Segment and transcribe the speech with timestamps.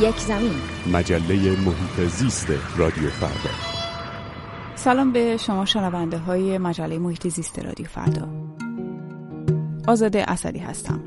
[0.00, 0.52] یک زمین.
[0.92, 1.34] مجله
[1.66, 3.54] محیط زیست رادیو فردا.
[4.74, 8.28] سلام به شما شنونده های مجله محیط زیست رادیو فردا.
[9.88, 11.00] آزاده اسدی هستم.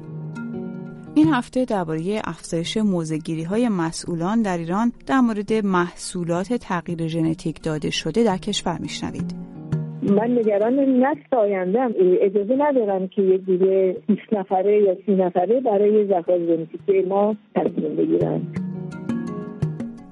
[1.15, 7.89] این هفته درباره افزایش موزگیری های مسئولان در ایران در مورد محصولات تغییر ژنتیک داده
[7.89, 9.35] شده در کشور میشنوید.
[10.01, 16.07] من نگران نسل آیندهم اجازه ندارم که یک دیگه 20 نفره یا سی نفره برای
[16.07, 18.41] زخار ژنتیک ما تصمیم بگیرن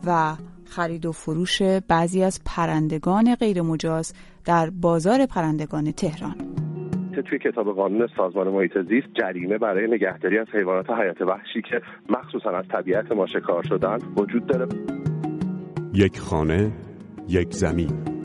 [0.08, 0.36] و
[0.66, 4.14] خرید و فروش بعضی از پرندگان غیرمجاز
[4.46, 6.36] در بازار پرندگان تهران.
[7.30, 12.50] توی کتاب قانون سازمان محیط زیست جریمه برای نگهداری از حیوانات حیات وحشی که مخصوصا
[12.50, 14.68] از طبیعت ما شکار شدن وجود داره.
[15.94, 16.72] یک خانه
[17.28, 18.18] یک زمین.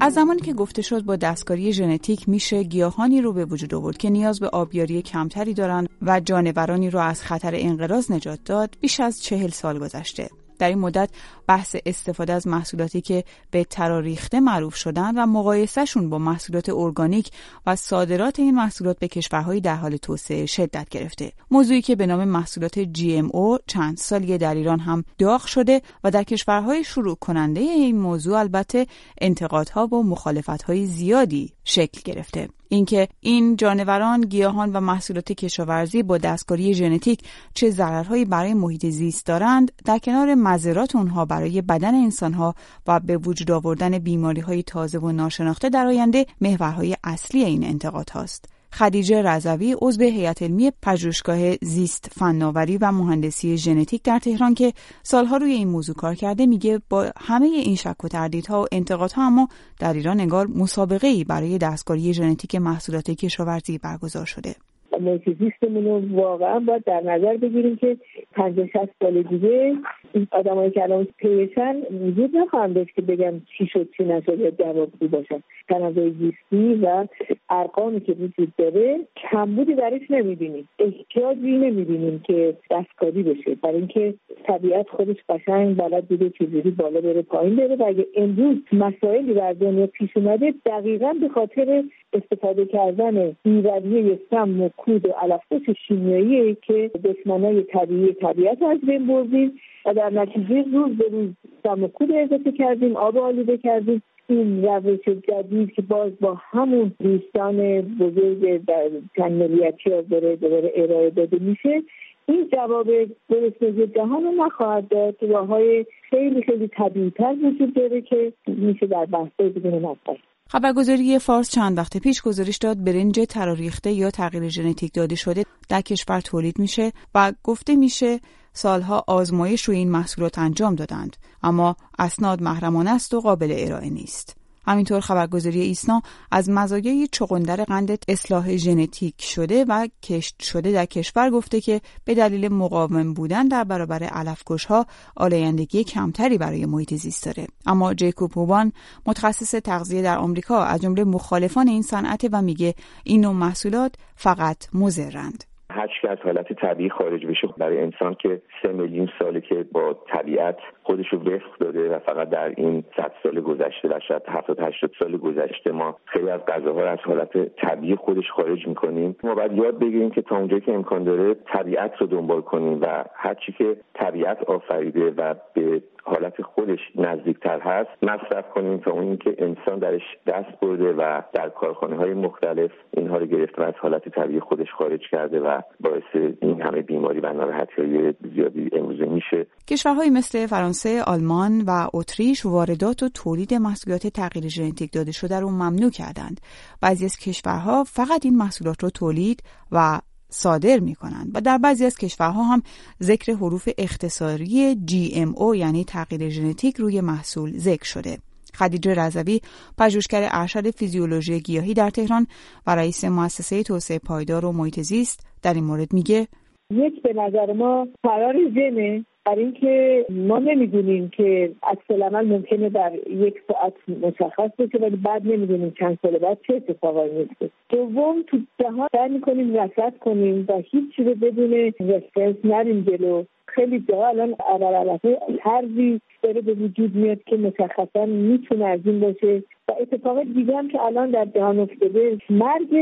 [0.00, 4.10] از زمانی که گفته شد با دستکاری ژنتیک میشه گیاهانی رو به وجود آورد که
[4.10, 9.22] نیاز به آبیاری کمتری دارند و جانورانی رو از خطر انقراض نجات داد بیش از
[9.22, 10.28] چهل سال گذشته.
[10.58, 11.10] در این مدت
[11.46, 17.30] بحث استفاده از محصولاتی که به تراریخته معروف شدن و مقایسهشون با محصولات ارگانیک
[17.66, 21.32] و صادرات این محصولات به کشورهای در حال توسعه شدت گرفته.
[21.50, 26.22] موضوعی که به نام محصولات GMO چند سالی در ایران هم داغ شده و در
[26.22, 28.86] کشورهای شروع کننده این موضوع البته
[29.20, 36.74] انتقادها و مخالفتهای زیادی شکل گرفته اینکه این جانوران، گیاهان و محصولات کشاورزی با دستکاری
[36.74, 37.20] ژنتیک
[37.54, 42.54] چه ضررهایی برای محیط زیست دارند در کنار مزرات اونها برای بدن انسانها
[42.86, 48.10] و به وجود آوردن بیماری های تازه و ناشناخته در آینده محورهای اصلی این انتقاد
[48.10, 48.57] هاست.
[48.72, 55.36] خدیجه رضوی عضو هیئت علمی پژوهشگاه زیست فناوری و مهندسی ژنتیک در تهران که سالها
[55.36, 59.48] روی این موضوع کار کرده میگه با همه این شک و تردیدها و انتقادها اما
[59.78, 64.54] در ایران انگار مسابقه ای برای دستکاری ژنتیک محصولات کشاورزی برگزار شده.
[64.98, 67.96] محیط زیستمون رو واقعا باید در نظر بگیریم که
[68.32, 69.76] پنجاه شست سال دیگه
[70.12, 74.50] این آدمایی که الان پیشن وجود نخواهم داشت که بگم چی شد چی نشد یا
[74.50, 75.42] جوابگو باشن.
[75.68, 77.06] تنوع زیستی و
[77.50, 80.68] ارقامی که وجود داره کمبودی درش نمی‌بینیم.
[80.78, 83.54] احتیاجی نمی‌بینیم که دستکاری بشه.
[83.54, 88.56] برای اینکه طبیعت خودش قشنگ بلد بوده چجوری بالا بره پایین بره و اگه امروز
[88.72, 95.12] مسائلی در دنیا پیش اومده دقیقا به خاطر استفاده کردن بیرویه سم و کود و
[95.12, 101.30] علفات شیمیایی که دشمنای طبیعی طبیعت از بین بردیم و در نتیجه روز به روز
[101.62, 104.02] سم و کود اضافه کردیم آب آلوده کردیم.
[104.26, 110.72] این روش جدید که باز با همون دوستان بزرگ در چند ملیتی ها داره دوباره
[110.76, 111.82] ارائه داده میشه.
[112.26, 112.88] این جواب
[113.28, 115.16] درستگی جهان رو نخواهد داد.
[115.20, 120.16] راه های خیلی خیلی طبیعیتر وجود داره که میشه در بحث بدون مطلب
[120.50, 125.80] خبرگزاری فارس چند وقت پیش گزارش داد برنج تراریخته یا تغییر ژنتیک داده شده در
[125.80, 128.20] کشور تولید میشه و گفته میشه
[128.52, 131.16] سالها آزمایش روی این محصولات انجام دادند.
[131.42, 134.36] اما اسناد محرمانه است و قابل ارائه نیست.
[134.68, 141.30] همینطور خبرگزاری ایسنا از مزایای چغندر قند اصلاح ژنتیک شده و کشت شده در کشور
[141.30, 144.86] گفته که به دلیل مقاوم بودن در برابر علفکشها
[145.16, 147.46] آلایندگی کمتری برای محیط زیست داره.
[147.66, 148.72] اما جیکوب هوبان
[149.06, 152.74] متخصص تغذیه در آمریکا از جمله مخالفان این صنعت و میگه
[153.04, 155.47] این نوع محصولات فقط مضرند.
[155.70, 159.96] هر که از حالت طبیعی خارج بشه برای انسان که سه میلیون ساله که با
[160.08, 164.60] طبیعت خودش رو وفق داده و فقط در این صد سال گذشته و شاید هفتاد
[164.60, 169.16] هشتاد سال گذشته ما خیلی از غذاها رو از حالت طبیعی خودش خارج می‌کنیم.
[169.24, 173.04] ما باید یاد بگیریم که تا اونجایی که امکان داره طبیعت رو دنبال کنیم و
[173.14, 179.34] هرچی که طبیعت آفریده و به حالت خودش نزدیکتر هست مصرف کنیم تا اون که
[179.38, 184.08] انسان درش دست برده و در کارخانه های مختلف اینها رو گرفته و از حالت
[184.08, 189.46] طبیعی خودش خارج کرده و باعث این همه بیماری و ناراحتی های زیادی امروزه میشه
[189.68, 195.50] کشورهای مثل فرانسه، آلمان و اتریش واردات و تولید محصولات تغییر ژنتیک داده شده رو
[195.50, 196.40] ممنوع کردند.
[196.80, 200.00] بعضی از کشورها فقط این محصولات رو تولید و
[200.30, 202.62] صادر می کنند و در بعضی از کشورها هم
[203.02, 208.18] ذکر حروف اختصاری GMO یعنی تغییر ژنتیک روی محصول ذکر شده.
[208.54, 209.40] خدیجه رضوی
[209.78, 212.26] پژوهشگر ارشد فیزیولوژی گیاهی در تهران
[212.66, 216.26] و رئیس مؤسسه توسعه پایدار و محیط زیست در این مورد میگه.
[216.70, 222.92] یک به نظر ما فرار ژنه برای اینکه ما نمی‌دونیم که عکس العمل ممکنه در
[223.10, 228.38] یک ساعت مشخص بشه ولی بعد نمی‌دونیم چند سال بعد چه اتفاقایی میفته دوم تو
[228.60, 233.24] جهان سعی می‌کنیم رصد کنیم و هیچ چیز بدون رفرنس نریم جلو.
[233.54, 239.42] خیلی جا الان علالعلفه طرزی داره به وجود میاد که مشخصا می‌تونه از این باشه.
[239.68, 242.74] و اتفاق دیگه هم که الان در جهان افتاده مرگ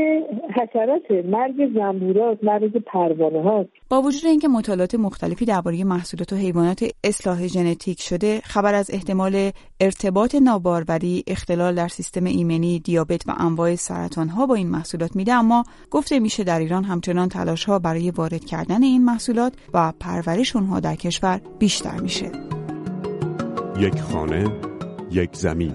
[0.55, 6.85] حشرات مرگ زنبورات مرگ پروانه ها با وجود اینکه مطالعات مختلفی درباره محصولات و حیوانات
[7.03, 13.75] اصلاح ژنتیک شده خبر از احتمال ارتباط ناباروری اختلال در سیستم ایمنی دیابت و انواع
[13.75, 18.11] سرطان ها با این محصولات میده اما گفته میشه در ایران همچنان تلاش ها برای
[18.11, 22.31] وارد کردن این محصولات و پرورش اونها در کشور بیشتر میشه.
[23.79, 24.51] یک خانه
[25.11, 25.73] یک زمین.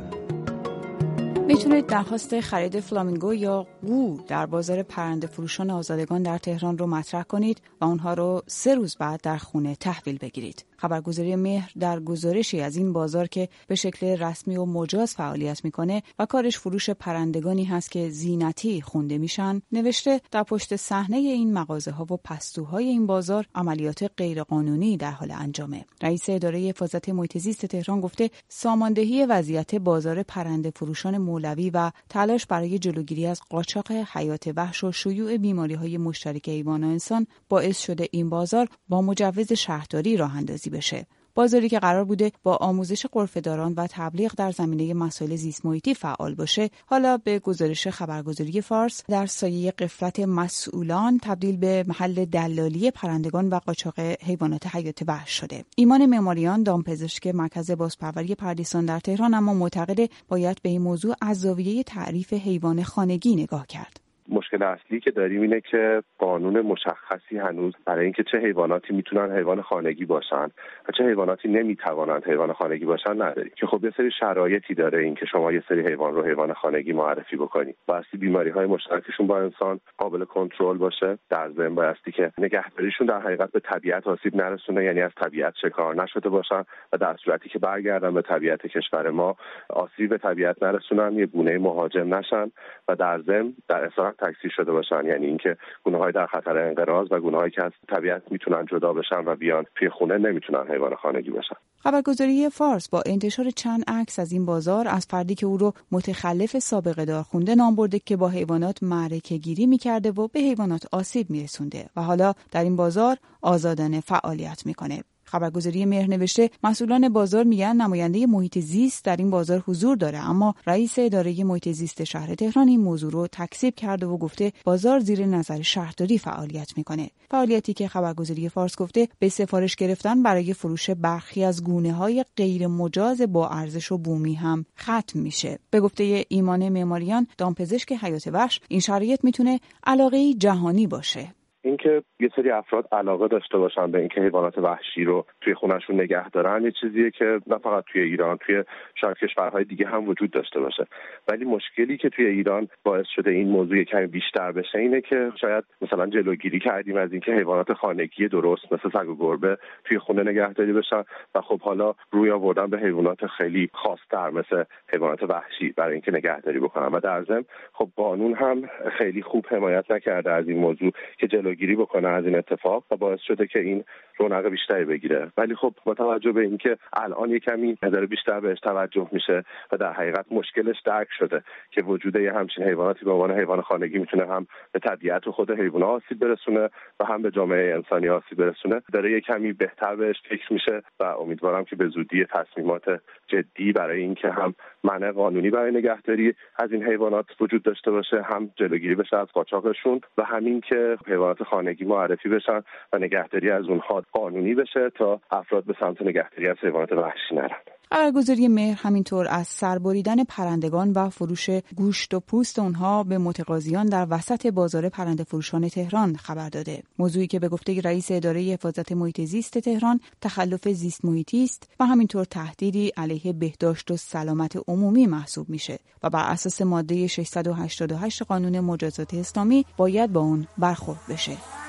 [1.52, 7.22] می‌تونید درخواست خرید فلامینگو یا قو در بازار پرنده فروشان آزادگان در تهران رو مطرح
[7.22, 10.64] کنید و اونها رو سه روز بعد در خونه تحویل بگیرید.
[10.76, 16.02] خبرگزاری مهر در گزارشی از این بازار که به شکل رسمی و مجاز فعالیت می‌کنه
[16.18, 21.90] و کارش فروش پرندگانی هست که زینتی خونده میشن نوشته در پشت صحنه این مغازه
[21.90, 27.66] ها و پستوهای این بازار عملیات غیرقانونی در حال انجامه رئیس اداره حفاظت محیط زیست
[27.66, 34.50] تهران گفته ساماندهی وضعیت بازار پرنده فروشان مولوی و تلاش برای جلوگیری از قاچاق حیات
[34.56, 39.52] وحش و شیوع بیماری های مشترک حیوان و انسان باعث شده این بازار با مجوز
[39.52, 41.06] شهرداری راه اندازی بشه.
[41.34, 46.34] بازاری که قرار بوده با آموزش قرفهداران و تبلیغ در زمینه مسائل زیست محیطی فعال
[46.34, 46.70] باشه.
[46.86, 53.58] حالا به گزارش خبرگزاری فارس در سایه قفلت مسئولان تبدیل به محل دلالی پرندگان و
[53.58, 55.64] قاچاق حیوانات حیات وحش شده.
[55.76, 61.40] ایمان معماریان دامپزشک مرکز بازپروری پردیسان در تهران اما معتقد باید به این موضوع از
[61.40, 64.01] زاویه تعریف حیوان خانگی نگاه کرد.
[64.32, 69.62] مشکل اصلی که داریم اینه که قانون مشخصی هنوز برای اینکه چه حیواناتی می‌تونن حیوان
[69.62, 70.44] خانگی باشن
[70.88, 73.52] و چه حیواناتی نمی‌توانند حیوان خانگی باشن نداریم.
[73.56, 77.36] که خب یه سری شرایطی داره اینکه شما یه سری حیوان رو حیوان خانگی معرفی
[77.36, 81.18] بکنید بایستی بیماری های مشترکشون با انسان قابل کنترل باشه.
[81.30, 86.02] در ضمن بایستی که نگهداریشون در حقیقت به طبیعت آسیب نرسونه یعنی از طبیعت شکار
[86.02, 89.36] نشده باشن و در صورتی که برگردن به طبیعت کشور ما
[89.68, 92.50] آسیب به طبیعت نرسونن یه گونه مهاجم نشن
[92.88, 93.84] و در ضمن در
[94.22, 95.06] تکثیر شده باشن.
[95.06, 98.92] یعنی اینکه گونه های در خطر انقراض و گونه هایی که از طبیعت می‌تونن جدا
[98.92, 104.18] بشن و بیان توی خونه نمی‌تونن حیوان خانگی باشن خبرگزاری فارس با انتشار چند عکس
[104.18, 108.16] از این بازار از فردی که او رو متخلف سابقه دار خونده نام برده که
[108.16, 111.84] با حیوانات معرکه گیری می‌کرده و به حیوانات آسیب میرسونده.
[111.96, 115.02] و حالا در این بازار آزادانه فعالیت می‌کنه.
[115.24, 120.54] خبرگزاری مهر نوشته مسئولان بازار میگن نماینده محیط زیست در این بازار حضور داره اما
[120.66, 125.26] رئیس اداره محیط زیست شهر تهران این موضوع رو تکذیب کرده و گفته بازار زیر
[125.26, 127.10] نظر شهرداری فعالیت می‌کنه.
[127.30, 132.66] فعالیتی که خبرگزاری فارس گفته به سفارش گرفتن برای فروش برخی از گونه های غیر
[132.66, 135.58] مجاز با ارزش و بومی هم ختم میشه.
[135.70, 141.34] به گفته ایمان معماریان دامپزشک حیات وحش این شرایط می‌تونه علاقه جهانی باشه.
[141.62, 146.30] اینکه یه سری افراد علاقه داشته باشن به اینکه حیوانات وحشی رو توی خونشون نگه
[146.30, 148.64] دارن یه چیزیه که نه فقط توی ایران توی
[148.94, 150.86] شاید کشورهای دیگه هم وجود داشته باشه.
[151.28, 155.64] ولی مشکلی که توی ایران باعث شده این موضوع کمی بیشتر بشه اینه که شاید
[155.80, 160.72] مثلا جلوگیری کردیم از اینکه حیوانات خانگی درست مثل سگ و گربه توی خونه نگهداری
[160.72, 161.04] بشن
[161.34, 166.58] و خب حالا روی آوردن به حیوانات خیلی خاصتر مثل حیوانات وحشی برای اینکه نگهداری
[166.58, 166.86] بکنن.
[166.86, 168.62] و در ضمن خب قانون هم
[168.98, 172.96] خیلی خوب حمایت نکرده از این موضوع که جلو جلوگیری بکنه از این اتفاق و
[172.96, 173.84] باعث شده که این
[174.16, 175.32] رونق بیشتری بگیره.
[175.36, 179.76] ولی خب با توجه به اینکه الان یه کمی داره بیشتر بهش توجه میشه و
[179.76, 184.26] در حقیقت مشکلش درک شده که وجود یه همچین حیواناتی به عنوان حیوان خانگی می‌تونه
[184.26, 188.82] هم به طبیعت و خود حیوانات آسیب برسونه و هم به جامعه انسانی آسیب برسونه.
[188.92, 194.00] داره یه کمی بهتر بهش فکر میشه و امیدوارم که به زودی تصمیمات جدی برای
[194.00, 194.54] اینکه هم
[194.84, 200.00] منع قانونی برای نگهداری از این حیوانات وجود داشته باشه هم جلوگیری بشه از قاچاقشون
[200.18, 205.64] و همین که حیوانات خانگی معرفی بشن و نگهداری از اونها قانونی بشه تا افراد
[205.64, 207.56] به سمت نگهداری از حیوانات وحشی نرن.
[207.92, 214.06] خبرگزاری مهر همینطور از سربریدن پرندگان و فروش گوشت و پوست اونها به متقاضیان در
[214.10, 216.82] وسط بازار پرنده فروشان تهران خبر داده.
[216.98, 221.86] موضوعی که به گفته رئیس اداره حفاظت محیط زیست تهران تخلف زیست محیطی است و
[221.86, 228.60] همینطور تهدیدی علیه بهداشت و سلامت عمومی محسوب میشه و بر اساس ماده 688 قانون
[228.60, 231.61] مجازات اسلامی باید با اون برخورد بشه.